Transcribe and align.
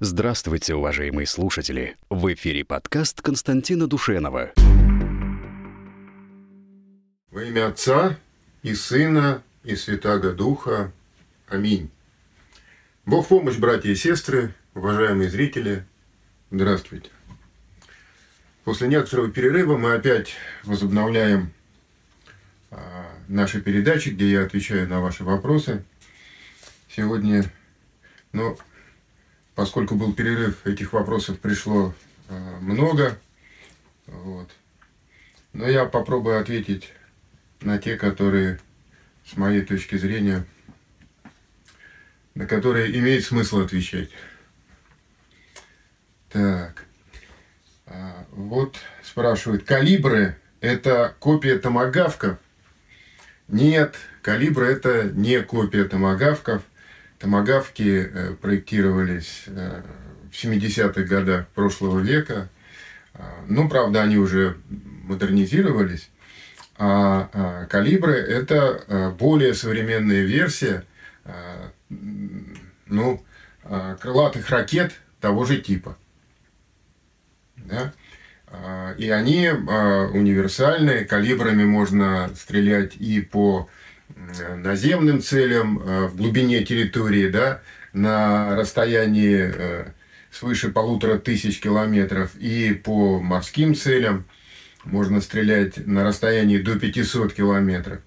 Здравствуйте, 0.00 0.74
уважаемые 0.74 1.26
слушатели! 1.26 1.96
В 2.10 2.30
эфире 2.34 2.66
подкаст 2.66 3.22
Константина 3.22 3.86
Душенова. 3.86 4.52
Во 7.30 7.42
имя 7.42 7.68
Отца 7.68 8.18
и 8.62 8.74
Сына 8.74 9.42
и 9.64 9.74
Святаго 9.74 10.32
Духа. 10.34 10.92
Аминь. 11.48 11.90
Бог 13.06 13.28
помощь, 13.28 13.56
братья 13.56 13.88
и 13.88 13.94
сестры, 13.94 14.52
уважаемые 14.74 15.30
зрители. 15.30 15.86
Здравствуйте. 16.50 17.08
После 18.64 18.88
некоторого 18.88 19.30
перерыва 19.30 19.78
мы 19.78 19.94
опять 19.94 20.34
возобновляем 20.64 21.54
а, 22.70 23.06
наши 23.28 23.62
передачи, 23.62 24.10
где 24.10 24.30
я 24.30 24.42
отвечаю 24.42 24.86
на 24.90 25.00
ваши 25.00 25.24
вопросы. 25.24 25.82
Сегодня, 26.86 27.50
ну, 28.32 28.58
поскольку 29.56 29.96
был 29.96 30.12
перерыв, 30.12 30.64
этих 30.64 30.92
вопросов 30.92 31.40
пришло 31.40 31.92
а, 32.28 32.60
много. 32.60 33.18
Вот. 34.06 34.50
Но 35.52 35.66
я 35.66 35.86
попробую 35.86 36.38
ответить 36.38 36.92
на 37.62 37.78
те, 37.78 37.96
которые, 37.96 38.60
с 39.24 39.36
моей 39.36 39.62
точки 39.62 39.96
зрения, 39.96 40.44
на 42.34 42.46
которые 42.46 42.96
имеет 42.98 43.24
смысл 43.24 43.60
отвечать. 43.60 44.10
Так. 46.28 46.84
А, 47.86 48.26
вот 48.30 48.76
спрашивают, 49.02 49.64
калибры– 49.64 50.36
это 50.60 51.16
копия 51.18 51.58
томогавков? 51.58 52.38
Нет, 53.48 53.96
калибры– 54.20 54.66
это 54.70 55.04
не 55.04 55.40
копия 55.42 55.84
томогавков. 55.84 56.62
Томогавки 57.18 58.10
э, 58.12 58.34
проектировались 58.34 59.44
э, 59.46 59.82
в 60.30 60.34
70-х 60.34 61.02
годах 61.02 61.48
прошлого 61.48 62.00
века. 62.00 62.48
А, 63.14 63.44
ну, 63.48 63.68
правда, 63.68 64.02
они 64.02 64.18
уже 64.18 64.56
модернизировались. 64.68 66.10
А, 66.78 67.30
а 67.32 67.66
калибры– 67.66 68.12
это 68.14 68.84
э, 68.86 69.10
более 69.10 69.54
современная 69.54 70.22
версия 70.22 70.84
ну, 72.86 73.24
крылатых 74.00 74.48
ракет 74.48 74.92
того 75.20 75.44
же 75.44 75.58
типа– 75.58 75.98
да? 77.68 77.92
А, 78.48 78.94
и 78.96 79.10
они 79.10 79.48
универсальные, 79.48 81.04
калибрами 81.04 81.64
можно 81.64 82.30
стрелять 82.36 82.96
и 82.96 83.20
по 83.20 83.68
наземным 84.56 85.20
целям 85.20 85.80
а, 85.82 86.06
в 86.08 86.16
глубине 86.16 86.64
территории, 86.64 87.28
да, 87.28 87.60
на 87.92 88.54
расстоянии 88.56 89.52
э, 89.54 89.86
свыше 90.30 90.70
полутора 90.70 91.18
тысяч 91.18 91.60
километров, 91.60 92.36
и 92.36 92.74
по 92.74 93.20
морским 93.20 93.74
целям 93.74 94.26
можно 94.84 95.20
стрелять 95.20 95.86
на 95.86 96.04
расстоянии 96.04 96.58
до 96.58 96.78
500 96.78 97.32
километров. 97.32 98.00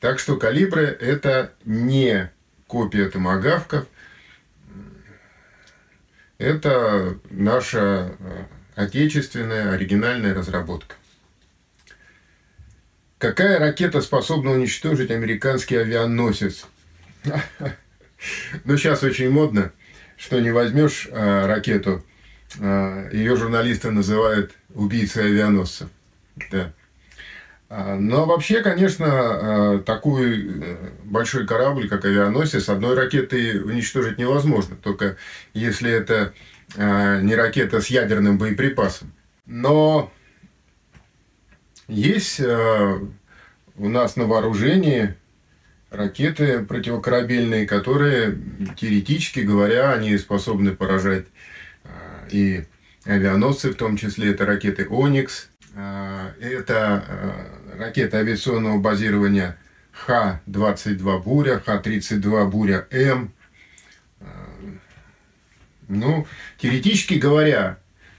Так 0.00 0.18
что 0.18 0.36
калибры– 0.36 0.84
это 1.00 1.52
не 1.64 2.30
копия 2.66 3.08
томогавков– 3.08 3.86
это 6.38 7.18
наша 7.30 8.12
э, 8.18 8.44
отечественная 8.76 9.72
оригинальная 9.72 10.34
разработка. 10.34 10.94
Какая 13.18 13.58
ракета 13.58 14.00
способна 14.00 14.52
уничтожить 14.52 15.10
американский 15.10 15.76
авианосец? 15.76 16.66
Ну, 18.64 18.76
сейчас 18.76 19.04
очень 19.04 19.30
модно, 19.30 19.70
что 20.16 20.40
не 20.40 20.50
возьмешь 20.50 21.08
а, 21.12 21.46
ракету, 21.46 22.04
а, 22.58 23.08
ее 23.12 23.36
журналисты 23.36 23.92
называют 23.92 24.56
убийцей 24.74 25.26
авианосца. 25.26 25.88
Да. 26.50 26.72
А, 27.68 27.94
но 27.94 28.24
вообще, 28.26 28.60
конечно, 28.60 29.80
такой 29.86 30.48
э, 30.48 30.76
большой 31.04 31.46
корабль, 31.46 31.88
как 31.88 32.04
авианосец, 32.06 32.68
одной 32.68 32.96
ракетой 32.96 33.62
уничтожить 33.62 34.18
невозможно. 34.18 34.74
Только 34.74 35.16
если 35.54 35.88
это 35.88 36.34
не 36.76 37.36
ракета 37.36 37.80
с 37.80 37.86
ядерным 37.86 38.36
боеприпасом. 38.36 39.12
Но 39.46 40.12
есть 41.88 42.40
у 42.40 43.88
нас 43.88 44.16
на 44.16 44.24
вооружении 44.26 45.14
ракеты 45.90 46.64
противокорабельные, 46.64 47.66
которые, 47.66 48.38
теоретически 48.76 49.40
говоря, 49.40 49.92
они 49.92 50.16
способны 50.18 50.76
поражать 50.76 51.26
и 52.30 52.64
авианосцы, 53.04 53.70
в 53.70 53.76
том 53.76 53.96
числе 53.96 54.32
это 54.32 54.44
ракеты 54.44 54.86
«Оникс», 54.88 55.48
это 55.74 57.48
ракеты 57.78 58.18
авиационного 58.18 58.78
базирования 58.78 59.56
Х-22 59.92 61.22
«Буря», 61.22 61.60
Х-32 61.64 62.48
«Буря 62.48 62.86
М». 62.90 63.32
Ну, 65.88 66.26
теоретически 66.58 67.14
говоря, 67.14 67.78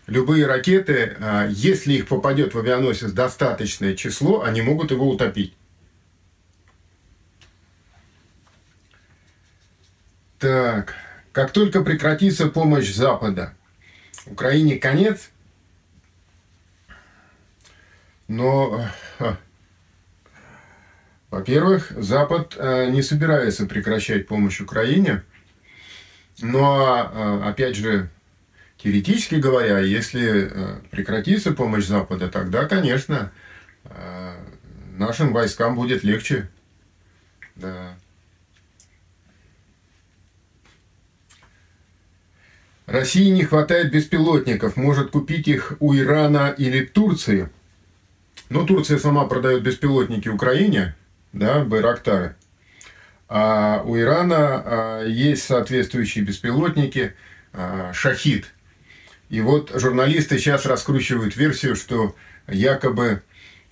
любые 0.09 0.45
ракеты, 0.45 1.15
а, 1.19 1.47
если 1.47 1.93
их 1.93 2.07
попадет 2.07 2.53
в 2.53 2.59
авианосец 2.59 3.11
достаточное 3.11 3.95
число, 3.95 4.43
они 4.43 4.61
могут 4.61 4.91
его 4.91 5.09
утопить. 5.09 5.55
Так, 10.39 10.95
как 11.31 11.51
только 11.51 11.81
прекратится 11.81 12.47
помощь 12.47 12.91
Запада, 12.93 13.53
Украине 14.25 14.77
конец. 14.77 15.29
Но 18.27 18.85
во-первых, 21.29 21.91
Запад 21.91 22.55
э, 22.57 22.89
не 22.89 23.03
собирается 23.03 23.67
прекращать 23.67 24.27
помощь 24.27 24.61
Украине. 24.61 25.23
Но, 26.41 27.11
э, 27.13 27.49
опять 27.49 27.75
же, 27.75 28.09
теоретически 28.81 29.35
говоря, 29.35 29.79
если 29.79 30.49
э, 30.51 30.79
прекратится 30.91 31.51
помощь 31.51 31.85
Запада, 31.85 32.29
тогда, 32.29 32.65
конечно, 32.65 33.31
нашим 34.97 35.33
войскам 35.33 35.75
будет 35.75 36.03
легче. 36.03 36.49
Да. 37.55 37.95
России 42.85 43.29
не 43.29 43.43
хватает 43.43 43.91
беспилотников, 43.91 44.75
может 44.75 45.11
купить 45.11 45.47
их 45.47 45.73
у 45.79 45.95
Ирана 45.95 46.53
или 46.57 46.83
Турции. 46.83 47.49
Но 48.49 48.65
Турция 48.65 48.97
сама 48.97 49.25
продает 49.25 49.61
беспилотники 49.61 50.27
Украине, 50.27 50.95
да, 51.33 51.63
Байрактары. 51.63 52.35
А 53.27 53.83
у 53.85 53.95
Ирана 53.95 54.35
а, 54.37 55.05
есть 55.05 55.43
соответствующие 55.43 56.25
беспилотники 56.25 57.13
а, 57.53 57.93
«Шахид». 57.93 58.51
И 59.29 59.41
вот 59.41 59.71
журналисты 59.75 60.37
сейчас 60.37 60.65
раскручивают 60.65 61.35
версию, 61.35 61.75
что 61.75 62.15
якобы 62.47 63.21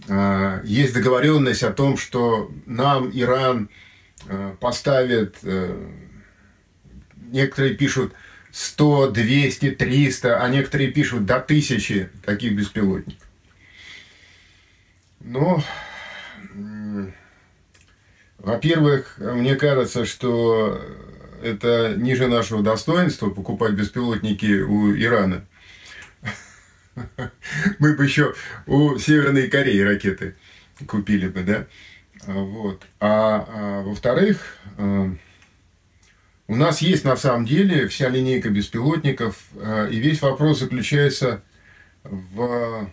а, 0.07 0.61
есть 0.63 0.93
договоренность 0.93 1.63
о 1.63 1.73
том, 1.73 1.97
что 1.97 2.51
нам 2.65 3.09
Иран 3.13 3.69
поставит, 4.59 5.37
э, 5.43 5.89
некоторые 7.31 7.75
пишут 7.75 8.13
100, 8.51 9.11
200, 9.11 9.71
300, 9.71 10.43
а 10.43 10.49
некоторые 10.49 10.91
пишут 10.91 11.25
до 11.25 11.39
тысячи 11.39 12.09
таких 12.25 12.55
беспилотников. 12.55 13.27
Но 15.19 15.63
во-первых, 18.39 19.17
мне 19.17 19.55
кажется, 19.55 20.05
что 20.05 20.81
это 21.41 21.95
ниже 21.97 22.27
нашего 22.27 22.63
достоинства 22.63 23.29
покупать 23.29 23.73
беспилотники 23.73 24.61
у 24.61 24.95
Ирана. 24.95 25.45
Мы 27.79 27.95
бы 27.95 28.03
еще 28.03 28.33
у 28.65 28.97
Северной 28.97 29.47
Кореи 29.49 29.79
ракеты 29.79 30.35
купили 30.87 31.27
бы, 31.27 31.43
да? 31.43 31.67
Вот. 32.25 32.85
А, 32.99 33.45
а 33.47 33.81
во-вторых, 33.83 34.57
э, 34.77 35.15
у 36.47 36.55
нас 36.55 36.81
есть 36.81 37.03
на 37.03 37.15
самом 37.15 37.45
деле 37.45 37.87
вся 37.87 38.09
линейка 38.09 38.49
беспилотников, 38.49 39.37
э, 39.55 39.89
и 39.91 39.99
весь 39.99 40.21
вопрос 40.21 40.59
заключается 40.59 41.43
в, 42.03 42.89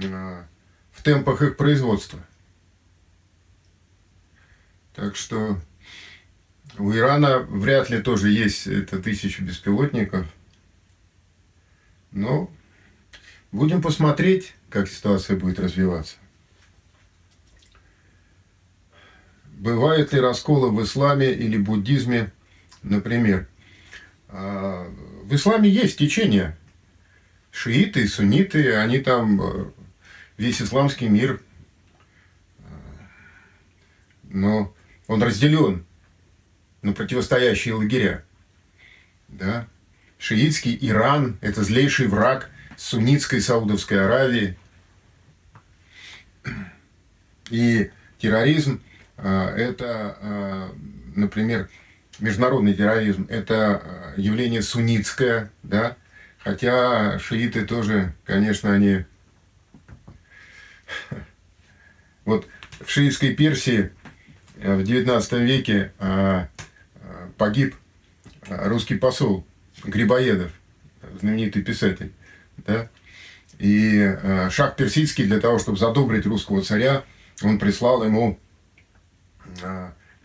э, 0.00 0.44
в 0.92 1.02
темпах 1.02 1.42
их 1.42 1.56
производства. 1.56 2.20
Так 4.94 5.16
что 5.16 5.56
у 6.80 6.94
Ирана 6.94 7.40
вряд 7.40 7.90
ли 7.90 8.00
тоже 8.00 8.30
есть 8.30 8.66
это 8.66 8.98
тысячу 9.00 9.44
беспилотников. 9.44 10.26
Но 12.10 12.50
будем 13.52 13.82
посмотреть, 13.82 14.54
как 14.70 14.88
ситуация 14.88 15.36
будет 15.36 15.60
развиваться. 15.60 16.16
Бывают 19.44 20.12
ли 20.12 20.20
расколы 20.20 20.70
в 20.70 20.82
исламе 20.82 21.32
или 21.32 21.58
буддизме, 21.58 22.32
например? 22.82 23.46
А, 24.28 24.88
в 25.24 25.34
исламе 25.34 25.68
есть 25.68 25.98
течение. 25.98 26.56
Шииты, 27.50 28.08
сунниты, 28.08 28.74
они 28.76 29.00
там, 29.00 29.42
э, 29.42 29.70
весь 30.38 30.62
исламский 30.62 31.08
мир, 31.08 31.42
э, 32.58 32.62
но 34.30 34.74
он 35.08 35.22
разделен 35.22 35.84
на 36.82 36.92
противостоящие 36.92 37.74
лагеря. 37.74 38.24
Да? 39.28 39.66
Шиитский 40.18 40.76
Иран– 40.80 41.38
это 41.40 41.62
злейший 41.62 42.06
враг 42.08 42.50
суннитской 42.76 43.40
Саудовской 43.40 44.04
Аравии. 44.04 44.56
И 47.50 47.90
терроризм 48.18 48.82
э,– 49.16 49.46
это, 49.56 50.70
например, 51.14 51.68
международный 52.20 52.74
терроризм– 52.74 53.26
это 53.30 54.14
явление 54.16 54.62
суннитское, 54.62 55.50
да, 55.62 55.96
хотя 56.38 57.18
шииты 57.18 57.64
тоже, 57.64 58.14
конечно, 58.24 58.72
они... 58.72 59.04
Вот 62.24 62.46
в 62.80 62.90
шиитской 62.90 63.34
Персии 63.34 63.90
э, 64.60 64.74
в 64.74 64.80
XIX 64.80 65.42
веке 65.44 65.92
э, 65.98 66.46
э, 66.46 66.46
погиб 67.40 67.74
русский 68.48 68.96
посол 68.96 69.44
Грибоедов, 69.82 70.52
знаменитый 71.20 71.62
писатель, 71.62 72.12
да, 72.58 72.88
и 73.58 74.16
шах 74.50 74.76
персидский 74.76 75.24
для 75.24 75.40
того, 75.40 75.58
чтобы 75.58 75.78
задобрить 75.78 76.26
русского 76.26 76.62
царя, 76.62 77.04
он 77.42 77.58
прислал 77.58 78.04
ему 78.04 78.38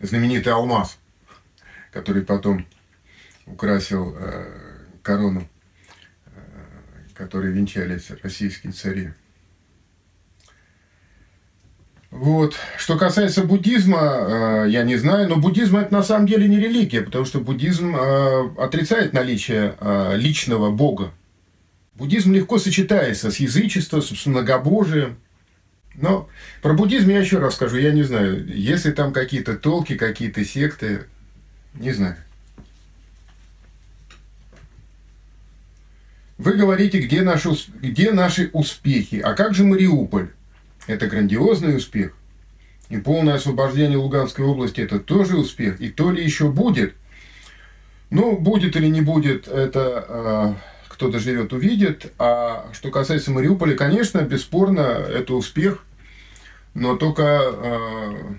знаменитый 0.00 0.52
алмаз– 0.52 0.98
который 1.96 2.22
потом 2.22 2.66
украсил 3.46 4.14
э, 4.18 4.84
корону, 5.02 5.48
э, 6.26 6.30
которой 7.14 7.50
венчались 7.50 8.10
российские 8.22 8.74
цари. 8.74 9.14
Вот. 12.26 12.56
Что 12.76 12.98
касается 12.98 13.44
буддизма, 13.44 14.00
э, 14.00 14.66
я 14.70 14.82
не 14.82 14.96
знаю, 14.96 15.28
но 15.28 15.36
буддизм 15.36 15.76
это 15.76 15.94
на 15.94 16.02
самом 16.02 16.26
деле 16.26 16.48
не 16.48 16.58
религия, 16.58 17.02
потому 17.02 17.24
что 17.24 17.38
буддизм 17.38 17.94
э, 17.94 18.50
отрицает 18.58 19.12
наличие 19.12 19.76
э, 19.78 20.16
личного 20.16 20.72
бога. 20.72 21.12
Буддизм 21.94 22.32
легко 22.32 22.58
сочетается 22.58 23.30
с 23.30 23.36
язычеством, 23.36 24.02
с 24.02 24.26
многобожием. 24.26 25.18
Но 25.94 26.28
про 26.62 26.74
буддизм 26.74 27.10
я 27.10 27.20
еще 27.20 27.38
раз 27.38 27.54
скажу, 27.54 27.76
я 27.76 27.92
не 27.92 28.02
знаю, 28.02 28.44
если 28.44 28.90
там 28.90 29.12
какие-то 29.12 29.54
толки, 29.54 29.94
какие-то 29.94 30.44
секты, 30.44 31.04
не 31.74 31.92
знаю. 31.92 32.16
Вы 36.38 36.54
говорите, 36.54 36.98
где 36.98 37.22
наши, 37.22 37.50
где 37.80 38.10
наши 38.10 38.50
успехи. 38.52 39.20
А 39.24 39.34
как 39.34 39.54
же 39.54 39.62
Мариуполь? 39.62 40.30
Это 40.86 41.06
грандиозный 41.06 41.76
успех. 41.76 42.12
И 42.88 42.98
полное 42.98 43.34
освобождение 43.34 43.98
Луганской 43.98 44.44
области– 44.44 44.80
это 44.82 45.00
тоже 45.00 45.36
успех. 45.36 45.80
И 45.80 45.88
то 45.88 46.10
ли 46.10 46.22
еще 46.22 46.48
будет. 46.48 46.94
Ну, 48.10 48.38
будет 48.38 48.76
или 48.76 48.86
не 48.86 49.00
будет, 49.00 49.48
это 49.48 50.04
э, 50.08 50.54
кто 50.88 51.10
доживет, 51.10 51.52
увидит. 51.52 52.12
А 52.18 52.68
что 52.72 52.90
касается 52.90 53.32
Мариуполя, 53.32 53.74
конечно, 53.74 54.20
бесспорно, 54.20 54.80
это 54.80 55.34
успех. 55.34 55.84
Но 56.74 56.96
только 56.96 57.40
э, 57.42 58.36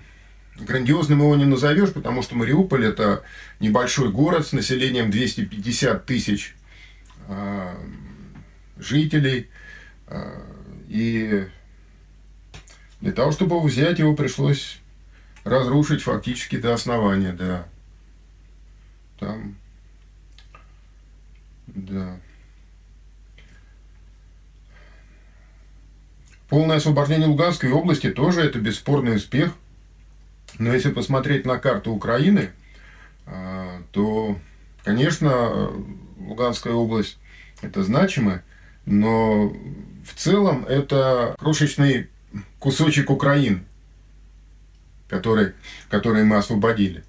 Грандиозным 0.60 1.20
его 1.20 1.36
не 1.36 1.44
назовешь, 1.44 1.92
потому 1.92 2.22
что 2.22 2.36
Мариуполь 2.36 2.86
это 2.86 3.22
небольшой 3.60 4.10
город 4.10 4.46
с 4.46 4.52
населением 4.52 5.10
250 5.10 6.06
тысяч 6.06 6.56
э, 7.28 7.74
жителей. 8.78 9.48
Э, 10.06 10.40
и 10.88 11.46
для 13.00 13.12
того, 13.12 13.32
чтобы 13.32 13.60
взять 13.60 13.98
его, 13.98 14.14
пришлось 14.14 14.80
разрушить 15.44 16.02
фактически 16.02 16.56
до 16.56 16.74
основания, 16.74 17.32
да. 17.32 17.66
Там, 19.18 19.56
да. 21.66 22.18
Полное 26.48 26.76
освобождение 26.76 27.28
Луганской 27.28 27.70
области 27.70 28.10
тоже 28.10 28.40
это 28.42 28.58
бесспорный 28.58 29.16
успех– 29.16 29.54
но 30.58 30.72
если 30.72 30.90
посмотреть 30.90 31.44
на 31.44 31.58
карту 31.58 31.92
Украины, 31.92 32.50
а, 33.26 33.82
то, 33.92 34.36
конечно, 34.84 35.70
Луганская 36.18 36.72
область 36.72 37.18
это 37.60 37.82
значимо, 37.82 38.42
но 38.86 39.48
в 40.04 40.14
целом 40.16 40.64
это 40.64 41.34
крошечный 41.38 42.08
кусочек 42.58 43.10
Украины, 43.10 43.64
который, 45.08 45.54
который 45.88 46.24
мы 46.24 46.36
освободили. 46.36 47.04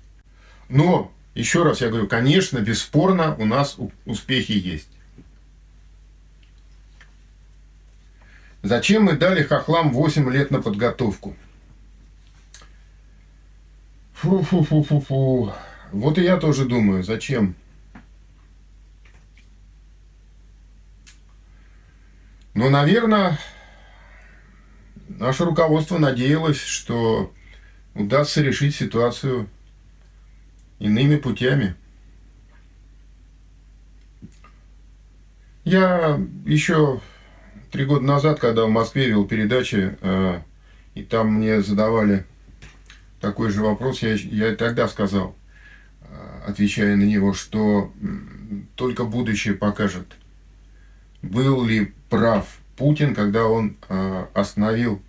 Но, 0.69 1.11
еще 1.35 1.63
раз 1.63 1.81
я 1.81 1.89
говорю, 1.89 2.07
конечно, 2.07 2.59
бесспорно 2.59 3.35
у 3.35 3.45
нас 3.45 3.77
успехи 4.05 4.51
есть. 4.51 4.89
Зачем 8.61 9.03
мы 9.03 9.13
дали 9.13 9.43
хохлам 9.43 9.91
8 9.91 10.29
лет 10.31 10.51
на 10.51 10.61
подготовку? 10.61 11.35
Фу-фу-фу-фу-фу. 14.15 15.53
Вот 15.93 16.17
и 16.17 16.23
я 16.23 16.37
тоже 16.37 16.65
думаю, 16.65 17.03
зачем? 17.03 17.55
Ну, 22.53 22.69
наверное, 22.69 23.39
наше 25.19 25.43
руководство 25.43 25.97
надеялось, 25.97 26.59
что 26.59 27.31
удастся 27.93 28.41
решить 28.41 28.75
ситуацию 28.75 29.49
иными 30.79 31.17
путями. 31.17 31.75
Я 35.65 36.19
еще 36.45 37.01
три 37.69 37.85
года 37.85 38.05
назад, 38.05 38.39
когда 38.39 38.65
в 38.65 38.69
Москве 38.69 39.09
вел 39.09 39.27
передачи, 39.27 39.97
э, 40.01 40.41
и 40.95 41.03
там 41.03 41.33
мне 41.33 41.61
задавали 41.61 42.25
такой 43.19 43.51
же 43.51 43.61
вопрос 43.61 44.01
я, 44.01 44.13
я 44.13 44.55
тогда 44.55 44.87
сказал, 44.87 45.35
э, 46.01 46.41
отвечая 46.47 46.95
на 46.95 47.03
него, 47.03 47.33
что 47.33 47.93
только 48.75 49.03
будущее 49.03 49.53
покажет, 49.53 50.07
был 51.21 51.65
ли 51.65 51.93
прав 52.09 52.47
Путин, 52.77 53.13
когда 53.13 53.45
он 53.45 53.75
э, 53.89 54.25
остановил 54.33 55.01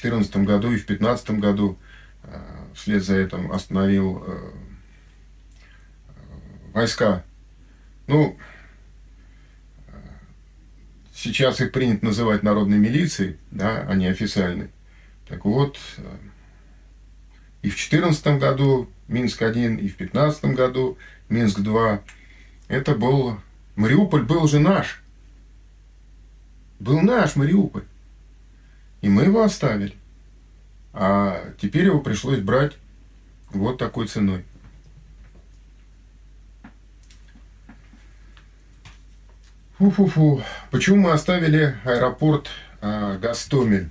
2014 0.00 0.36
году 0.38 0.72
и 0.72 0.76
в 0.76 0.86
2015 0.86 1.30
году, 1.40 1.78
вслед 2.74 3.02
за 3.02 3.16
этим 3.16 3.52
остановил 3.52 4.26
войска. 6.72 7.24
Ну, 8.06 8.36
сейчас 11.14 11.60
их 11.60 11.72
принято 11.72 12.04
называть 12.04 12.42
народной 12.42 12.78
милицией, 12.78 13.38
да, 13.50 13.86
а 13.88 13.94
не. 13.94 14.12
Так 15.28 15.44
вот, 15.44 15.78
и 17.62 17.68
в 17.68 17.76
2014 17.76 18.26
году 18.38 18.90
Минск-1, 19.08 19.76
и 19.76 19.88
в 19.88 19.96
2015 19.96 20.44
году 20.46 20.98
Минск-2. 21.28 22.00
Это 22.68 22.94
был... 22.94 23.38
Мариуполь 23.76 24.22
был 24.22 24.46
же 24.46 24.60
наш. 24.60 25.02
Был 26.78 27.00
наш 27.00 27.36
Мариуполь. 27.36 27.84
И 29.04 29.08
мы 29.10 29.24
его 29.24 29.42
оставили. 29.42 29.92
А 30.94 31.52
теперь 31.60 31.84
его 31.84 32.00
пришлось 32.00 32.38
брать 32.38 32.72
вот 33.50 33.76
такой 33.76 34.06
ценой. 34.06 34.46
Фу-фу-фу. 39.76 40.42
Почему 40.70 41.02
мы 41.02 41.10
оставили 41.12 41.76
аэропорт 41.84 42.48
э, 42.80 43.18
Гастомель? 43.20 43.90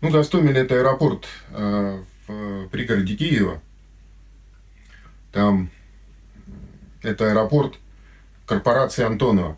Ну, 0.00 0.10
Гастомель– 0.10 0.58
это 0.58 0.74
аэропорт 0.74 1.26
э, 1.50 2.02
в 2.26 2.68
пригороде 2.70 3.14
Киева. 3.14 3.62
Там 5.30 5.70
это 7.02 7.30
аэропорт 7.30 7.76
корпорации 8.46 9.04
Антонова. 9.04 9.56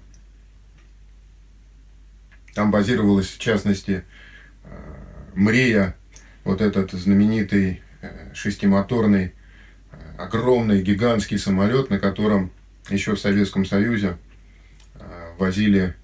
Там 2.58 2.72
базировалась, 2.72 3.28
в 3.28 3.38
частности, 3.38 4.02
э, 4.64 4.68
Мрия, 5.36 5.94
вот 6.42 6.60
этот 6.60 6.90
знаменитый 6.90 7.82
э, 8.02 8.34
шестимоторный, 8.34 9.32
э, 9.92 9.96
огромный, 10.18 10.82
гигантский 10.82 11.38
самолет, 11.38 11.88
на 11.88 12.00
котором 12.00 12.50
еще 12.90 13.14
в 13.14 13.20
Советском 13.20 13.64
Союзе 13.64 14.18
возили 15.38 15.94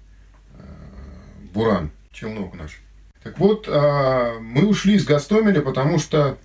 Буран, 1.53 1.91
челнок 2.13 2.55
наш. 2.55 2.79
Так 3.21 3.37
вот, 3.37 3.67
мы 3.67 4.65
ушли 4.65 4.93
из 4.93 5.03
Гастомеля, 5.03 5.59
потому 5.61 5.99
что 5.99 6.37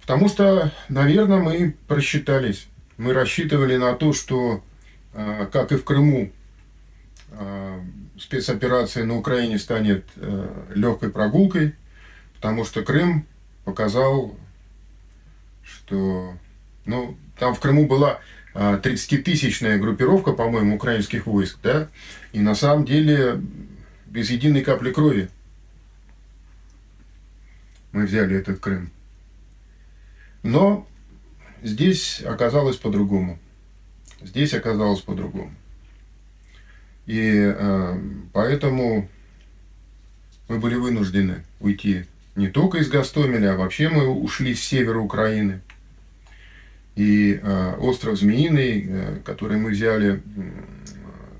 Потому 0.00 0.30
что, 0.30 0.72
наверное, 0.88 1.40
мы 1.40 1.76
просчитались. 1.86 2.66
Мы 2.96 3.12
рассчитывали 3.12 3.76
на 3.76 3.92
то, 3.92 4.14
что, 4.14 4.64
как 5.12 5.72
и 5.72 5.76
в 5.76 5.84
Крыму, 5.84 6.32
спецоперация 8.18 9.04
на 9.04 9.16
Украине 9.16 9.58
станет 9.58 10.04
э, 10.16 10.66
легкой 10.74 11.10
прогулкой, 11.10 11.74
потому 12.34 12.64
что 12.64 12.82
Крым 12.82 13.26
показал, 13.64 14.36
что 15.62 16.34
ну, 16.84 17.16
там 17.38 17.54
в 17.54 17.60
Крыму 17.60 17.86
была 17.86 18.20
30-тысячная 18.54 19.78
группировка, 19.78 20.32
по-моему, 20.32 20.76
украинских 20.76 21.26
войск, 21.26 21.58
да, 21.62 21.88
и 22.32 22.40
на 22.40 22.54
самом 22.54 22.84
деле 22.84 23.40
без 24.06 24.30
единой 24.30 24.62
капли 24.62 24.92
крови 24.92 25.28
мы 27.90 28.06
взяли 28.06 28.36
этот 28.36 28.60
Крым. 28.60 28.90
Но 30.44 30.86
здесь 31.62 32.20
оказалось 32.20 32.76
по-другому. 32.76 33.38
Здесь 34.20 34.54
оказалось 34.54 35.00
по-другому. 35.00 35.52
И 37.06 37.52
э, 37.54 38.00
поэтому 38.32 39.08
мы 40.48 40.58
были 40.58 40.76
вынуждены 40.76 41.44
уйти 41.60 42.06
не 42.34 42.48
только 42.48 42.78
из 42.78 42.88
Гастомеля, 42.88 43.54
а 43.54 43.56
вообще 43.56 43.88
мы 43.88 44.08
ушли 44.08 44.54
с 44.54 44.62
севера 44.62 44.98
Украины. 44.98 45.60
И 46.96 47.38
э, 47.42 47.74
остров 47.76 48.18
Змеиный, 48.18 48.86
э, 48.88 49.18
который 49.24 49.58
мы 49.58 49.70
взяли 49.70 50.22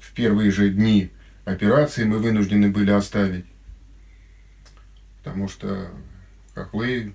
в 0.00 0.12
первые 0.14 0.50
же 0.50 0.70
дни 0.70 1.10
операции, 1.44 2.04
мы 2.04 2.18
вынуждены 2.18 2.68
были 2.68 2.90
оставить. 2.90 3.46
Потому 5.18 5.48
что 5.48 5.88
хохлы 6.54 7.14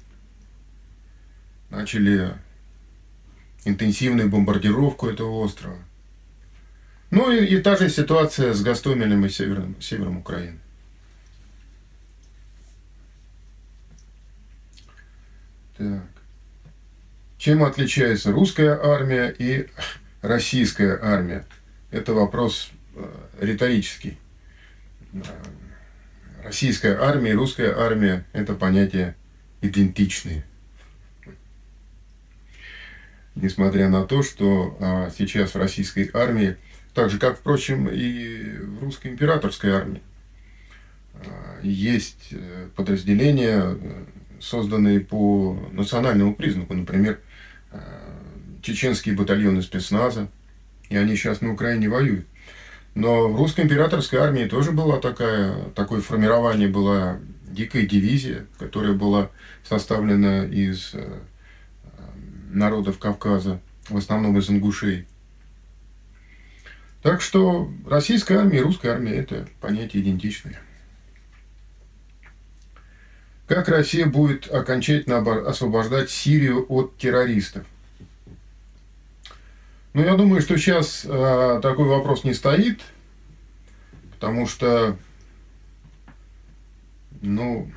начали 1.70 2.34
интенсивную 3.66 4.30
бомбардировку 4.30 5.08
этого 5.08 5.32
острова. 5.40 5.78
Ну 7.12 7.32
и, 7.32 7.46
и 7.46 7.62
та 7.62 7.76
же 7.76 7.90
ситуация 7.90 8.54
с 8.54 8.62
Гастомелем 8.62 9.26
и 9.26 9.30
севером, 9.30 9.82
севером 9.82 10.18
Украины. 10.18 10.60
Так. 15.78 16.04
Чем 17.38 17.64
отличается 17.64 18.32
русская 18.32 18.78
армия 18.78 19.30
и 19.30 19.70
российская 20.22 21.00
армия? 21.02 21.46
Это 21.90 22.14
вопрос 22.14 22.70
э, 22.96 23.10
риторический. 23.40 24.18
Э, 25.14 25.20
российская 26.44 26.98
армия 26.98 27.32
и 27.32 27.36
русская 27.36 27.74
армия– 27.74 28.26
это 28.34 28.56
понятия 28.56 29.16
идентичные. 29.62 30.44
Несмотря 33.36 33.88
на 33.88 34.06
то, 34.06 34.22
что 34.22 34.78
а, 34.82 35.10
сейчас 35.18 35.54
в 35.54 35.58
российской 35.58 36.10
армии, 36.14 36.58
так 37.00 37.10
же 37.10 37.20
как, 37.20 37.38
впрочем, 37.38 37.88
и 37.88 38.58
в 38.60 38.84
русской 38.84 39.08
императорской 39.08 39.72
армии, 39.72 40.02
а, 41.14 41.60
есть 41.64 42.30
э, 42.32 42.68
подразделения, 42.76 43.78
созданные 44.40 45.00
по 45.00 45.58
национальному 45.72 46.36
признаку, 46.36 46.74
например, 46.74 47.20
Э, 47.72 47.78
чеченские 48.62 49.16
батальоны 49.16 49.62
спецназа, 49.62 50.28
и 50.90 50.98
они 50.98 51.16
сейчас 51.16 51.42
на 51.42 51.54
Украине 51.54 51.88
воюют. 51.88 52.26
Но 52.96 53.30
в 53.30 53.38
русской 53.38 53.62
императорской 53.62 54.20
армии 54.20 54.46
тоже 54.46 54.72
было 54.72 55.00
такая, 55.00 55.70
такое 55.76 56.02
формирование, 56.02 56.68
была 56.68 57.20
дикая 57.48 57.86
дивизия, 57.86 58.48
которая 58.58 58.94
была 58.94 59.30
составлена 59.64 60.46
из 60.46 60.92
э, 60.94 61.20
народов 62.52 62.98
Кавказа, 62.98 63.62
в 63.88 63.98
основном 63.98 64.38
из 64.38 64.50
ингушей. 64.50 65.06
Так 67.02 67.22
что 67.22 67.70
российская 67.88 68.40
армия 68.40 68.60
и 68.60 68.62
русская 68.62 68.92
армия– 68.92 69.16
это 69.16 69.48
понятия 69.62 70.00
идентичные. 70.00 70.60
Как 73.48 73.68
Россия 73.68 74.06
будет 74.06 74.54
окончательно 74.54 75.18
освобождать 75.48 76.12
Сирию 76.12 76.66
от 76.70 76.98
террористов? 76.98 77.66
Ну, 79.94 80.04
я 80.04 80.16
думаю, 80.16 80.42
что 80.42 80.56
сейчас 80.58 81.04
э, 81.04 81.60
такой 81.64 81.86
вопрос 81.88 82.24
не 82.24 82.36
стоит, 82.36 82.82
потому 84.12 84.46
что, 84.46 84.96
ну, 87.22 87.72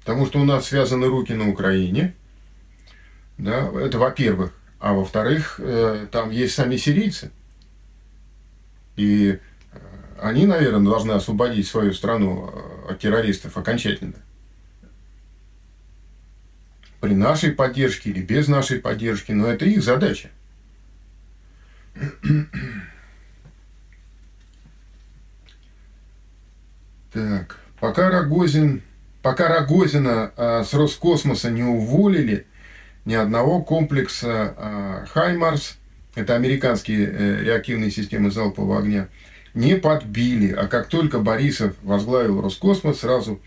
потому 0.00 0.26
что 0.26 0.40
у 0.40 0.44
нас 0.44 0.66
связаны 0.66 1.06
руки 1.06 1.32
на 1.34 1.48
Украине, 1.48 2.14
да, 3.38 3.70
это 3.80 3.98
во-первых, 3.98 4.52
а 4.80 4.92
во-вторых, 4.92 5.60
э, 5.62 6.08
там 6.10 6.30
есть 6.30 6.54
сами 6.54 6.76
сирийцы, 6.76 7.30
и 8.96 9.38
э, 9.72 9.78
они, 10.20 10.46
наверное, 10.46 10.84
должны 10.90 11.12
освободить 11.12 11.66
свою 11.66 11.92
страну 11.92 12.50
э, 12.52 12.92
от 12.92 12.98
террористов 13.00 13.56
окончательно 13.56 14.24
при 17.04 17.14
нашей 17.14 17.52
поддержке 17.52 18.08
или 18.08 18.22
без 18.22 18.48
нашей 18.48 18.78
поддержки, 18.78 19.30
но 19.30 19.46
это 19.46 19.66
их 19.66 19.82
задача. 19.82 20.30
Так, 27.12 27.58
пока 27.78 28.08
Рогозин, 28.08 28.82
пока 29.20 29.48
Рогозина 29.48 30.32
а, 30.34 30.64
с 30.64 30.72
Роскосмоса 30.72 31.50
не 31.50 31.62
уволили, 31.62 32.46
ни 33.04 33.12
одного 33.12 33.62
комплекса 33.62 34.54
а, 34.56 35.04
Хаймарс, 35.12 35.76
это 36.14 36.34
американские 36.34 37.08
а, 37.08 37.42
реактивные 37.42 37.90
системы 37.90 38.30
залпового 38.30 38.78
огня, 38.78 39.08
не 39.54 39.76
подбили. 39.76 40.52
А 40.52 40.66
как 40.66 40.88
только 40.88 41.18
Борисов 41.20 41.74
возглавил 41.82 42.40
Роскосмос, 42.40 43.00
сразу 43.00 43.40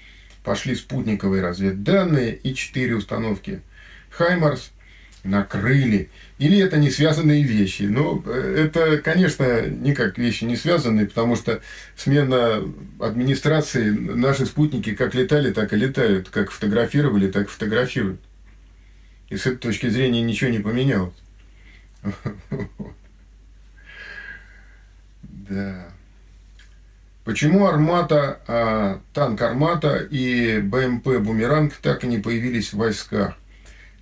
пошли 0.43 0.75
спутниковые 0.75 1.43
разведданные 1.43 2.35
и 2.35 2.55
четыре 2.55 2.95
установки 2.95 3.61
Хаймарс 4.09 4.71
накрыли. 5.23 6.09
Или 6.39 6.59
это 6.59 6.77
не 6.77 6.89
связанные 6.89 7.43
вещи. 7.43 7.83
Но 7.83 8.23
э, 8.25 8.65
это, 8.65 8.97
конечно, 8.99 9.67
никак 9.67 10.17
вещи 10.17 10.45
не 10.45 10.55
связанные, 10.55 11.07
потому 11.07 11.35
что 11.35 11.61
смена 11.95 12.63
администрации, 12.99 13.89
наши 13.89 14.45
спутники 14.45 14.95
как 14.95 15.15
летали, 15.15 15.51
так 15.51 15.73
и 15.73 15.75
летают. 15.75 16.29
Как 16.29 16.51
фотографировали, 16.51 17.29
так 17.29 17.47
и 17.47 17.49
фотографируют. 17.49 18.21
И 19.29 19.35
с 19.35 19.45
этой 19.45 19.57
точки 19.57 19.89
зрения 19.89 20.21
ничего 20.21 20.49
не 20.49 20.59
поменялось. 20.59 21.13
Да. 25.49 25.89
Почему 27.23 27.67
Армата, 27.67 28.39
а, 28.47 29.01
танк 29.13 29.41
Армата 29.41 29.97
и 29.97 30.59
БМП 30.59 31.19
Бумеранг 31.19 31.73
так 31.73 32.03
и 32.03 32.07
не 32.07 32.19
появились 32.19 32.71
в 32.71 32.77
войсках? 32.77 33.37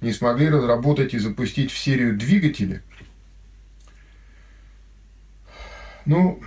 Не 0.02 0.14
смогли 0.14 0.50
разработать 0.50 1.14
и 1.14 1.20
запустить 1.20 1.72
в 1.72 1.78
серию 1.78 2.16
двигатели? 2.16 2.84
Ну, 6.06 6.40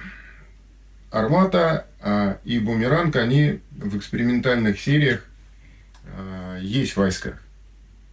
Армата 1.10 1.88
а, 2.00 2.38
и 2.44 2.60
Бумеранг, 2.60 3.16
они 3.16 3.60
в 3.72 3.96
экспериментальных 3.96 4.80
сериях 4.80 5.24
а, 6.04 6.58
есть 6.58 6.92
в 6.92 6.98
войсках. 6.98 7.42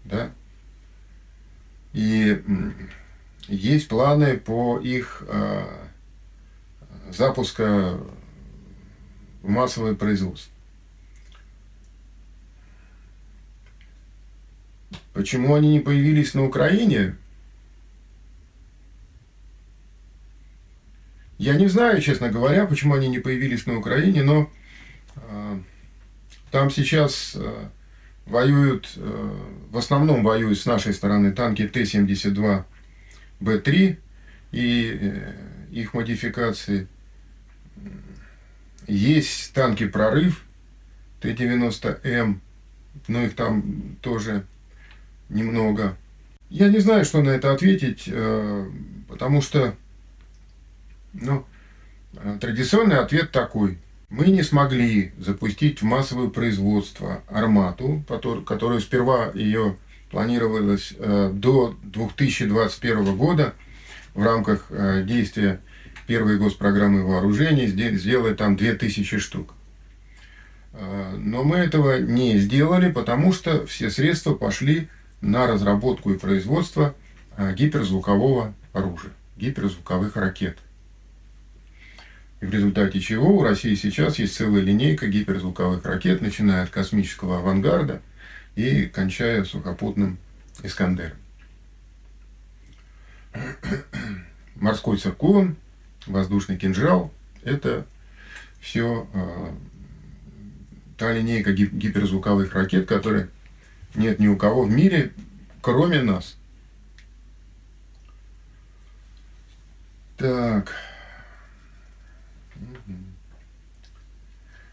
Да? 0.05 0.31
И 1.93 2.41
есть 3.47 3.87
планы 3.87 4.37
по 4.37 4.79
их 4.79 5.23
а, 5.27 5.87
запуска 7.11 7.99
в 9.41 9.49
массовое 9.49 9.95
производство. 9.95 10.51
Почему 15.13 15.55
они 15.55 15.69
не 15.69 15.79
появились 15.79 16.33
на 16.33 16.43
Украине? 16.45 17.15
Я 21.37 21.55
не 21.55 21.67
знаю, 21.67 22.01
честно 22.01 22.29
говоря, 22.29 22.65
почему 22.65 22.95
они 22.95 23.07
не 23.07 23.19
появились 23.19 23.65
на 23.65 23.77
Украине, 23.77 24.23
но 24.23 24.49
э, 25.15 25.59
там 26.51 26.69
сейчас 26.69 27.33
э, 27.35 27.67
воюют, 28.25 28.93
э, 28.95 29.39
в 29.69 29.77
основном 29.77 30.23
воюют 30.23 30.57
с 30.57 30.65
нашей 30.65 30.93
стороны 30.93 31.31
танки 31.31 31.67
Т-72Б3 33.39 33.97
и 34.51 34.97
э, 34.99 35.33
их 35.71 35.93
модификации. 35.93 36.87
Есть 38.87 39.53
танки 39.53 39.87
«Прорыв» 39.87 40.43
Т-90М, 41.21 42.39
но 43.07 43.23
их 43.23 43.35
там 43.35 43.97
тоже 44.01 44.45
немного. 45.29 45.97
Я 46.49 46.69
не 46.69 46.79
знаю, 46.79 47.03
что 47.05 47.21
на 47.21 47.29
это 47.29 47.51
ответить, 47.51 48.03
э, 48.07 48.69
потому 49.07 49.41
что 49.41 49.75
ну, 51.13 51.45
традиционный 52.39 52.97
ответ 52.97 53.31
такой. 53.31 53.79
Мы 54.09 54.27
не 54.27 54.43
смогли 54.43 55.13
запустить 55.17 55.81
в 55.81 55.85
массовое 55.85 56.29
производство 56.29 57.23
армату, 57.27 58.03
которую 58.45 58.79
сперва 58.79 59.31
ее 59.33 59.77
планировалось 60.15 60.93
э, 60.97 61.29
до 61.33 61.75
2021 61.83 63.17
года 63.17 63.53
в 64.13 64.23
рамках 64.23 64.67
э, 64.69 65.03
действия 65.03 65.59
первой 66.07 66.37
госпрограммы 66.37 67.03
вооружений 67.05 67.67
сделать 67.67 68.37
там 68.37 68.55
2000 68.55 69.19
штук. 69.19 69.53
Э, 70.71 71.17
но 71.17 71.43
мы 71.43 71.57
этого 71.57 71.99
не 71.99 72.37
сделали, 72.37 72.89
потому 72.89 73.33
что 73.33 73.65
все 73.67 73.89
средства 73.89 74.33
пошли 74.33 74.87
на 75.19 75.47
разработку 75.47 76.13
и 76.13 76.17
производство 76.17 76.95
гиперзвукового 77.37 78.53
оружия, 78.71 79.11
гиперзвуковых 79.35 80.15
ракет. 80.15 80.59
И 82.39 82.45
в 82.45 82.51
результате 82.51 83.01
чего 83.01 83.37
у 83.37 83.43
России 83.43 83.75
сейчас 83.75 84.17
есть 84.17 84.37
целая 84.37 84.61
линейка 84.61 85.07
гиперзвуковых 85.07 85.83
ракет, 85.83 86.21
начиная 86.21 86.63
от 86.63 86.69
космического 86.69 87.39
авангарда 87.39 88.01
и 88.55 88.85
кончая 88.85 89.43
сухопутным 89.43 90.17
Искандером. 90.63 91.17
Морской 94.55 94.97
циркон, 94.97 95.57
воздушный 96.07 96.57
кинжал– 96.57 97.11
это 97.43 97.85
все 98.61 99.07
э, 99.13 99.53
та 100.97 101.11
линейка 101.11 101.51
гиперзвуковых 101.51 102.53
ракет, 102.53 102.87
которые 102.87 103.29
нет 103.93 104.19
ни 104.19 104.27
у 104.27 104.37
кого 104.37 104.63
в 104.63 104.71
мире, 104.71 105.11
кроме 105.61 106.01
нас. 106.01 106.37
Так. 110.17 110.73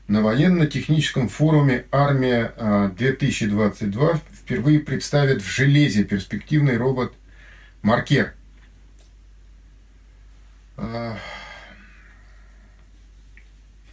На 0.09 0.21
военно-техническом 0.21 1.29
форуме 1.29 1.85
«Армия-2022» 1.93 4.21
впервые 4.33 4.81
представят 4.81 5.43
в 5.43 5.49
железе 5.49 6.03
перспективный 6.03 6.77
робот 6.77 7.15
«Маркер». 7.83 8.35
А, 10.77 11.17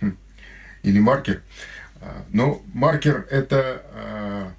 хм, 0.01 0.17
или 0.81 0.99
«Маркер». 0.99 1.43
А, 2.01 2.25
но 2.29 2.63
«Маркер»– 2.73 3.27
это, 3.29 3.83
а, 3.93 4.51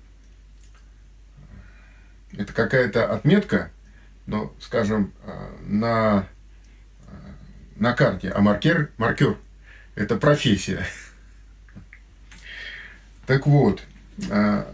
это 2.32 2.52
какая-то 2.52 3.12
отметка, 3.12 3.72
но, 4.26 4.54
скажем, 4.60 5.12
на, 5.66 6.28
на 7.74 7.92
карте, 7.92 8.30
а 8.30 8.40
маркер, 8.40 8.92
маркер– 8.98 9.36
это 9.96 10.16
профессия. 10.16 10.86
Так 13.30 13.46
вот, 13.46 13.80
а, 14.28 14.66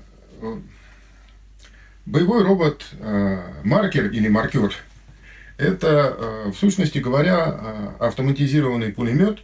боевой 2.06 2.42
робот 2.42 2.86
а, 3.00 3.52
маркер 3.64 4.06
или 4.06 4.28
маркер– 4.28 4.72
это, 5.58 5.88
а, 6.08 6.50
в 6.52 6.56
сущности 6.56 6.96
говоря, 6.96 7.92
автоматизированный 7.98 8.94
пулемет, 8.94 9.40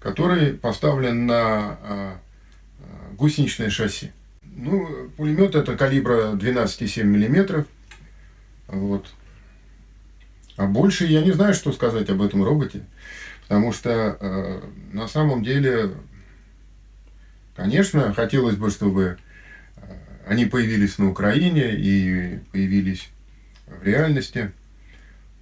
который 0.00 0.52
поставлен 0.52 1.24
на 1.24 2.18
гусеничное 3.12 3.70
шасси. 3.70 4.12
Ну, 4.42 5.08
пулемет 5.16 5.54
это 5.54 5.74
калибра 5.74 6.32
12,7 6.32 7.04
миллиметров. 7.04 7.64
Вот. 8.66 9.06
А 10.58 10.66
больше 10.66 11.06
я 11.06 11.22
не 11.22 11.32
знаю, 11.32 11.54
что 11.54 11.72
сказать 11.72 12.10
об 12.10 12.20
этом 12.20 12.44
роботе, 12.44 12.82
потому 13.48 13.72
что 13.72 14.18
э, 14.20 14.60
на 14.92 15.08
самом 15.08 15.42
деле 15.42 15.92
Конечно, 17.56 18.12
хотелось 18.12 18.56
бы, 18.56 18.70
чтобы 18.70 19.16
э, 19.76 19.80
они 20.26 20.44
появились 20.44 20.98
на 20.98 21.08
Украине 21.10 21.74
и 21.74 22.38
появились 22.52 23.08
в 23.66 23.82
реальности, 23.82 24.52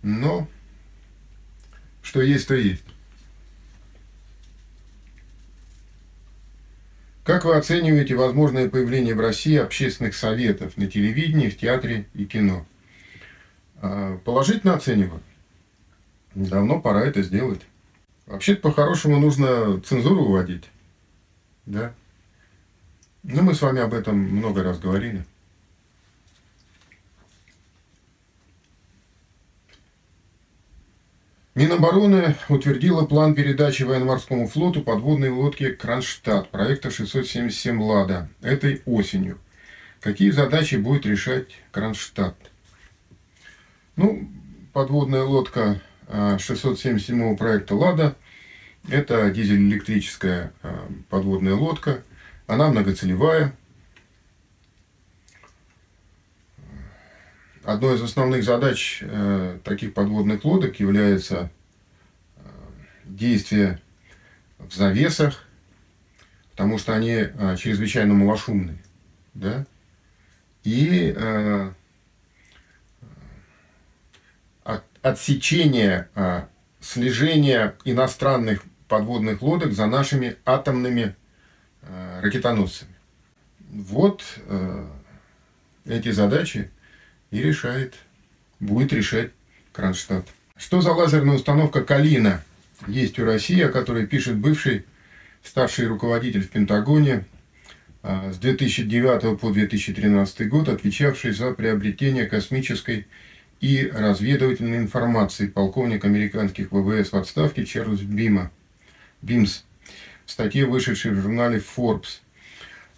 но 0.03 0.49
что 2.03 2.23
есть, 2.23 2.47
то 2.47 2.55
есть. 2.55 2.85
Как 7.25 7.45
вы 7.45 7.57
оцениваете 7.57 8.15
возможное 8.15 8.69
появление 8.69 9.15
в 9.15 9.21
России 9.21 9.57
общественных 9.57 10.15
советов 10.15 10.77
на 10.77 10.87
телевидении, 10.87 11.49
в 11.49 11.59
театре 11.59 12.07
и 12.15 12.27
кино? 12.27 12.65
А, 13.81 14.19
положительно 14.19 14.75
оцениваю. 14.75 15.23
Давно 16.35 16.81
пора 16.81 17.07
это 17.07 17.23
сделать. 17.23 17.63
Вообще-то 18.27 18.61
по-хорошему 18.61 19.19
нужно 19.19 19.81
цензуру 19.81 20.25
вводить. 20.27 20.65
Да? 21.67 21.95
Ну, 23.27 23.43
мы 23.43 23.55
с 23.55 23.63
вами 23.63 23.81
об 23.81 23.95
этом 23.95 24.19
много 24.19 24.63
раз 24.63 24.79
говорили. 24.79 25.25
Минобороны 31.55 32.37
утвердила 32.51 33.07
план 33.07 33.35
передачи 33.35 33.85
военно-морскому 33.85 34.47
флоту 34.47 34.83
подводной 34.83 35.31
лодки 35.31 35.71
«Кронштадт» 35.71 36.51
проекта 36.51 36.91
677 36.91 37.81
«Лада» 37.81 38.29
этой 38.43 38.83
осенью. 38.85 39.39
Какие 40.03 40.31
задачи 40.31 40.75
будет 40.75 41.07
решать 41.07 41.49
Кронштадт? 41.71 42.37
Ну, 43.97 44.29
подводная 44.75 45.23
лодка 45.23 45.81
677 46.11 47.33
а, 47.33 47.37
проекта 47.37 47.75
«Лада»– 47.75 48.17
это 48.91 49.31
дизель-электрическая 49.31 50.53
а, 50.63 50.91
подводная 51.09 51.55
лодка– 51.55 52.03
она 52.47 52.69
многоцелевая. 52.71 53.55
Одной 57.65 57.97
из 57.97 58.03
основных 58.03 58.45
задач 58.45 58.99
э, 59.01 59.59
таких 59.65 59.95
подводных 59.95 60.45
лодок 60.45 60.79
является 60.81 61.51
э, 62.37 62.41
действие 63.05 63.81
в 64.59 64.75
завесах, 64.75 65.47
потому 66.51 66.79
что 66.79 66.95
они 66.95 67.13
э, 67.13 67.57
чрезвычайно 67.59 68.13
малошумные. 68.13 68.79
Да? 69.33 69.67
И 70.63 71.15
от, 74.65 74.83
отсечение, 75.03 76.09
слежение 76.81 77.75
иностранных 77.85 78.63
подводных 78.89 79.43
лодок 79.43 79.73
за 79.73 79.85
нашими 79.87 80.37
атомными 80.47 81.17
ракетоносцами. 82.21 82.95
Вот 83.71 84.23
э, 84.47 84.87
эти 85.85 86.11
задачи 86.11 86.71
и 87.31 87.43
решает, 87.43 87.95
будет 88.61 88.93
решать 88.93 89.33
Кронштадт. 89.73 90.27
Что 90.57 90.81
за 90.81 90.93
лазерная 90.93 91.35
установка 91.35 91.83
«Калина» 91.83 92.43
есть 92.87 93.19
у 93.19 93.25
России, 93.25 93.61
о 93.61 93.71
которой 93.71 94.07
пишет 94.07 94.37
бывший 94.37 94.85
старший 95.43 95.87
руководитель 95.87 96.43
в 96.43 96.51
Пентагоне 96.51 97.25
э, 98.03 98.33
с 98.33 98.39
2009 98.39 99.41
по 99.41 99.51
2013 99.51 100.49
год, 100.49 100.69
отвечавший 100.69 101.33
за 101.33 101.53
приобретение 101.53 102.27
космической 102.27 103.07
и 103.61 103.91
разведывательной 103.93 104.79
информации 104.79 105.47
полковник 105.47 106.05
американских 106.05 106.71
ВВС 106.71 107.13
в 107.13 107.17
отставке 107.17 107.65
Чарльз 107.65 108.01
Бима, 108.01 108.51
Бимс 109.23 109.65
в 110.27 110.31
статье, 110.31 110.67
вышедшей 110.67 111.13
в 111.13 111.21
журнале 111.21 111.59
Forbes. 111.59 112.21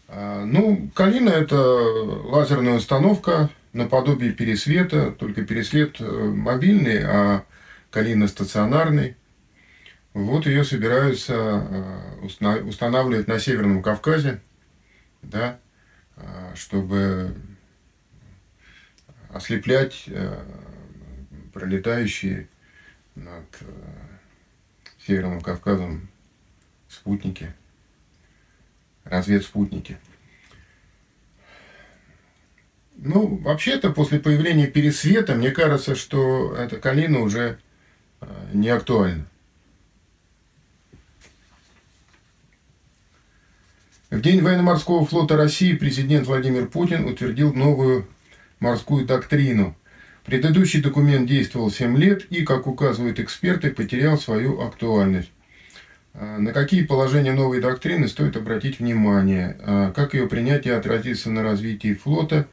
А, 0.08 0.44
ну, 0.44 0.90
Калина– 0.94 1.30
это 1.30 1.58
лазерная 1.58 2.74
установка 2.74 3.50
наподобие 3.72 4.32
пересвета, 4.32 5.10
только 5.12 5.44
пересвет 5.44 6.00
э, 6.00 6.04
мобильный, 6.04 7.02
а 7.04 7.44
Калина 7.90 8.26
стационарный. 8.26 9.16
Вот 10.14 10.46
ее 10.46 10.64
собираются 10.64 11.34
э, 11.34 12.60
устанавливать 12.62 13.28
на 13.28 13.38
Северном 13.38 13.82
Кавказе, 13.82 14.40
да, 15.22 15.58
а, 16.16 16.54
чтобы 16.54 17.34
ослеплять 19.30 20.04
э, 20.06 20.42
пролетающие 21.52 22.48
над 23.14 23.44
Северным 25.06 25.40
Кавказом 25.40 26.08
спутники, 26.88 27.52
разведспутники. 29.04 29.98
Ну, 32.96 33.36
вообще-то, 33.36 33.90
после 33.90 34.18
появления 34.18 34.66
пересвета, 34.66 35.34
мне 35.34 35.50
кажется, 35.50 35.94
что 35.94 36.54
эта 36.54 36.78
калина 36.78 37.20
уже 37.20 37.58
э, 38.20 38.26
не 38.54 38.70
актуальна. 38.70 39.26
В 44.08 44.20
день 44.22 44.40
военно-морского 44.40 45.04
флота 45.04 45.36
России 45.36 45.74
президент 45.74 46.26
Владимир 46.26 46.68
Путин 46.68 47.04
утвердил 47.06 47.52
новую 47.52 48.08
морскую 48.60 49.04
доктрину. 49.04 49.76
Предыдущий 50.24 50.80
документ 50.80 51.28
действовал 51.28 51.70
7 51.70 51.96
лет 51.98 52.24
и, 52.30 52.44
как 52.44 52.66
указывают 52.66 53.20
эксперты, 53.20 53.70
потерял 53.70 54.18
свою 54.18 54.60
актуальность. 54.62 55.30
А, 56.18 56.38
на 56.38 56.52
какие 56.52 56.82
положения 56.82 57.32
новой 57.32 57.60
доктрины 57.60 58.08
стоит 58.08 58.36
обратить 58.36 58.78
внимание? 58.78 59.56
А, 59.60 59.92
как 59.92 60.14
ее 60.14 60.26
принятие 60.26 60.74
отразится 60.74 61.30
на 61.30 61.42
развитии 61.42 61.92
флота 61.92 62.48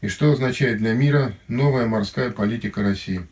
И 0.00 0.08
что 0.08 0.32
означает 0.32 0.78
для 0.78 0.94
мира 0.94 1.32
новая 1.46 1.86
морская 1.86 2.30
политика 2.30 2.82
России? 2.82 3.24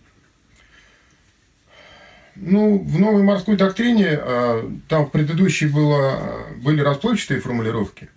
Ну, 2.36 2.78
в 2.78 2.98
новой 2.98 3.24
морской 3.24 3.56
доктрине, 3.56 4.10
а, 4.12 4.70
там 4.88 5.06
в 5.06 5.10
предыдущей 5.10 5.66
было, 5.66 6.46
были 6.58 6.80
расплывчатые 6.80 7.40
формулировки, 7.40 8.08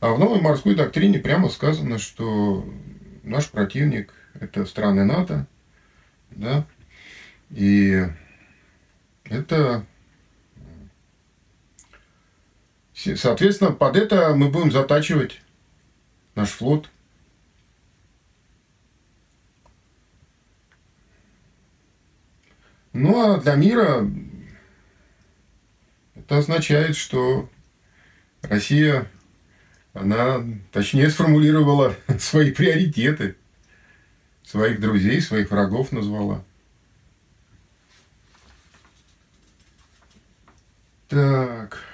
а 0.00 0.12
в 0.12 0.18
новой 0.20 0.40
морской 0.40 0.74
доктрине 0.74 1.18
прямо 1.18 1.48
сказано, 1.48 1.98
что 1.98 2.64
наш 3.22 3.48
противник– 3.48 4.12
это 4.40 4.66
страны 4.66 5.04
НАТО, 5.04 5.46
да, 6.30 6.64
и 7.50 8.04
это, 9.24 9.84
соответственно, 13.14 13.72
под 13.72 13.96
это 13.96 14.34
мы 14.34 14.48
будем 14.48 14.72
затачивать 14.72 15.40
наш 16.34 16.50
флот– 16.50 16.90
Ну 22.96 23.20
а 23.20 23.38
для 23.38 23.56
мира 23.56 24.10
это 26.14 26.38
означает, 26.38 26.96
что 26.96 27.50
Россия, 28.40 29.06
она 29.92 30.42
точнее 30.72 31.10
сформулировала 31.10 31.94
свои 32.18 32.52
приоритеты, 32.52 33.36
своих 34.42 34.80
друзей, 34.80 35.20
своих 35.20 35.50
врагов 35.50 35.92
назвала. 35.92 36.42
Так. 41.08 41.84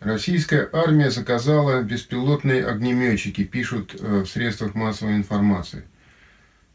Российская 0.00 0.68
армия 0.72 1.10
заказала 1.10 1.82
беспилотные 1.82 2.64
огнеметчики, 2.64 3.42
пишут 3.42 3.96
э, 3.98 4.20
в 4.20 4.26
средствах 4.26 4.76
массовой 4.76 5.16
информации. 5.16 5.82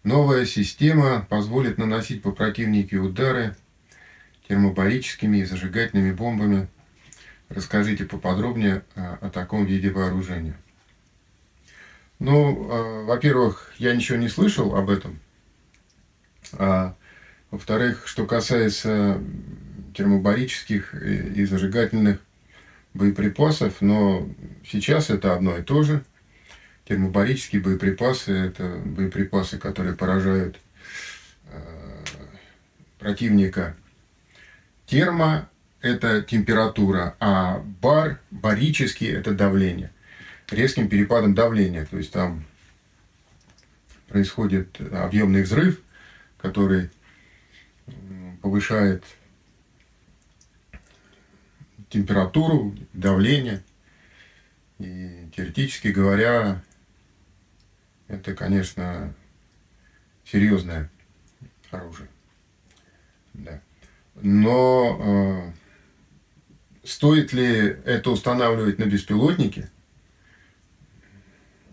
Новая 0.03 0.45
система 0.45 1.25
позволит 1.29 1.77
наносить 1.77 2.21
по 2.21 2.33
противнику 2.33 2.97
удары 2.97 3.55
термобарическими 4.49 5.37
и 5.37 5.45
зажигательными 5.45 6.11
бомбами. 6.11 6.67
Расскажите 7.47 8.03
поподробнее 8.03 8.83
о, 8.95 9.19
о 9.21 9.29
таком 9.29 9.65
виде 9.65 9.89
вооружения. 9.89 10.57
Ну, 12.19 12.69
э, 12.69 13.05
во-первых, 13.05 13.73
я 13.77 13.95
ничего 13.95 14.17
не 14.17 14.27
слышал 14.27 14.75
об 14.75 14.89
этом. 14.89 15.21
А 16.51 16.93
во-вторых, 17.51 18.05
что 18.05 18.25
касается 18.25 19.21
термобарических 19.93 20.93
и 20.93 21.45
зажигательных 21.45 22.19
боеприпасов, 22.93 23.81
но 23.81 24.29
сейчас 24.65 25.09
это 25.09 25.33
одно 25.33 25.57
и 25.57 25.63
то 25.63 25.83
же. 25.83 26.03
Термобарические 26.85 27.61
боеприпасы– 27.61 28.31
это 28.33 28.81
боеприпасы, 28.85 29.57
которые 29.57 29.95
поражают 29.95 30.59
э, 31.47 31.59
противника. 32.99 33.75
Термо– 34.85 35.49
это 35.81 36.21
температура, 36.21 37.15
а 37.19 37.59
бар, 37.81 38.19
барический– 38.31 39.07
это 39.11 39.33
давление. 39.33 39.91
Резким 40.51 40.89
перепадом 40.89 41.33
давления. 41.33 41.85
То 41.85 41.97
есть 41.97 42.11
там 42.11 42.45
происходит 44.09 44.79
объемный 44.91 45.43
взрыв, 45.43 45.79
который 46.37 46.89
повышает 48.41 49.03
температуру, 51.93 52.75
давление. 52.91 53.63
И 54.79 55.29
теоретически 55.35 55.89
говоря, 55.89 56.63
это, 58.07 58.33
конечно, 58.33 59.13
серьезное 60.25 60.89
оружие. 61.69 62.09
Да. 63.33 63.61
Но 64.15 65.53
э, 66.83 66.87
стоит 66.87 67.31
ли 67.31 67.45
это 67.85 68.09
устанавливать 68.09 68.79
на 68.79 68.85
беспилотнике, 68.85 69.69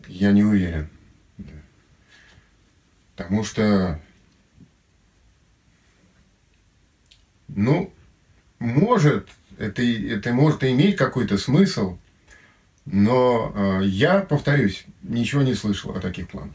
я 0.07 0.33
не 0.33 0.45
уверен. 0.45 0.91
Да. 1.39 1.53
Потому 3.17 3.43
что, 3.43 4.01
ну, 7.49 7.93
может 8.59 9.31
это, 9.61 9.83
это 9.83 10.33
может 10.33 10.65
иметь 10.65 10.97
какой-то 10.97 11.37
смысл, 11.39 11.99
но 12.87 13.53
э, 13.55 13.85
я, 13.85 14.21
повторюсь, 14.21 14.85
ничего 15.03 15.43
не 15.43 15.55
слышал 15.55 15.91
о 15.95 16.01
таких 16.01 16.29
планах. 16.29 16.55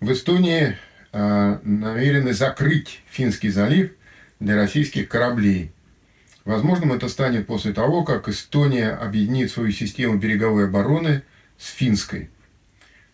В 0.00 0.12
Эстонии 0.12 0.76
э, 1.12 1.58
намерены 1.62 2.32
закрыть 2.34 3.02
Финский 3.08 3.50
залив 3.50 3.92
для 4.40 4.56
российских 4.56 5.08
кораблей. 5.08 5.72
Возможно, 6.44 6.94
это 6.94 7.08
станет 7.08 7.46
после 7.46 7.72
того, 7.72 8.04
как 8.04 8.28
Эстония 8.28 8.90
объединит 8.90 9.50
свою 9.50 9.70
систему 9.70 10.18
береговой 10.18 10.66
обороны 10.66 11.22
с 11.56 11.68
финской. 11.68 12.30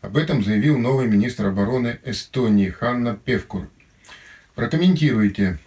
Об 0.02 0.16
этом 0.16 0.44
заявил 0.44 0.78
новый 0.78 1.08
министр 1.08 1.46
обороны 1.46 1.98
Эстонии 2.04 2.68
Ханна 2.68 3.16
Певкур. 3.16 3.68
Прокомментируйте 4.54 5.58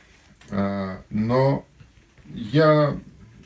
но 0.50 1.66
я 2.26 2.98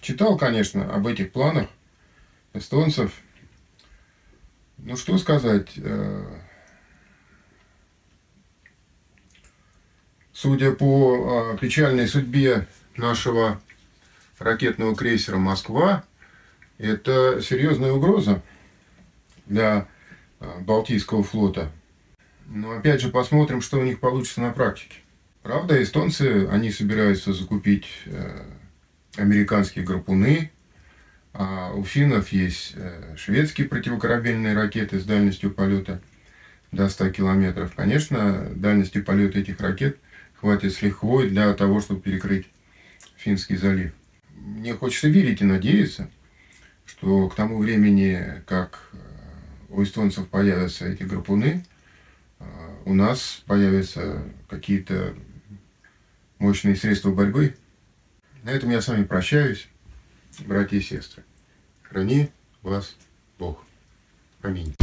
читал, 0.01 0.37
конечно, 0.37 0.93
об 0.93 1.07
этих 1.07 1.31
планах 1.31 1.69
эстонцев. 2.53 3.13
Ну, 4.77 4.97
что 4.97 5.17
сказать. 5.17 5.73
Э, 5.77 6.25
судя 10.33 10.71
по 10.71 11.53
а, 11.53 11.57
печальной 11.57 12.07
судьбе 12.07 12.67
нашего 12.97 13.61
ракетного 14.39 14.95
крейсера 14.95 15.37
«Москва», 15.37 16.03
это 16.79 17.41
серьезная 17.41 17.91
угроза 17.91 18.41
для 19.45 19.87
а, 20.39 20.59
Балтийского 20.61 21.23
флота. 21.23 21.71
Но 22.47 22.71
опять 22.71 23.01
же 23.01 23.09
посмотрим, 23.09 23.61
что 23.61 23.77
у 23.77 23.83
них 23.83 23.99
получится 23.99 24.41
на 24.41 24.51
практике. 24.51 24.95
Правда, 25.43 25.81
эстонцы, 25.81 26.47
они 26.51 26.69
собираются 26.69 27.33
закупить 27.33 27.87
э, 28.05 28.43
американские 29.17 29.83
гарпуны, 29.83 30.51
а 31.33 31.73
у 31.73 31.83
финнов 31.83 32.29
есть 32.29 32.73
э, 32.75 33.15
шведские 33.17 33.67
противокорабельные 33.67 34.53
ракеты 34.53 34.99
с 34.99 35.03
дальностью 35.03 35.51
полета 35.51 35.99
до 36.71 36.87
100 36.89 37.09
километров. 37.09 37.73
Конечно, 37.75 38.51
дальности 38.55 39.01
полета 39.01 39.39
этих 39.39 39.59
ракет 39.59 39.97
хватит 40.35 40.73
с 40.73 40.83
лихвой 40.83 41.29
для 41.29 41.51
того, 41.55 41.81
чтобы 41.81 42.01
перекрыть 42.01 42.47
Финский 43.17 43.55
залив. 43.55 43.93
Мне 44.35 44.75
хочется 44.75 45.07
верить 45.07 45.41
и 45.41 45.45
надеяться, 45.45 46.11
что 46.85 47.29
к 47.29 47.35
тому 47.35 47.57
времени, 47.57 48.43
как 48.45 48.89
э, 48.93 48.97
у 49.69 49.81
эстонцев 49.81 50.27
появятся 50.27 50.87
эти 50.87 51.01
гарпуны, 51.01 51.65
у 52.85 52.95
нас 52.95 53.43
появятся 53.45 54.23
какие-то 54.49 55.13
мощные 56.41 56.75
средства 56.75 57.11
борьбы. 57.11 57.55
На 58.43 58.49
этом 58.49 58.71
я 58.71 58.81
с 58.81 58.87
вами 58.87 59.03
прощаюсь, 59.03 59.67
братья 60.39 60.75
и 60.75 60.81
сестры. 60.81 61.23
Храни 61.83 62.31
вас 62.63 62.95
Бог. 63.37 63.63
Аминь. 64.41 64.75